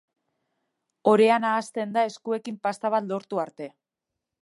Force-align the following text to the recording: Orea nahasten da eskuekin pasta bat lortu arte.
Orea 1.11 1.35
nahasten 1.45 1.93
da 1.99 2.07
eskuekin 2.13 2.61
pasta 2.67 2.95
bat 2.97 3.15
lortu 3.15 3.47
arte. 3.49 3.73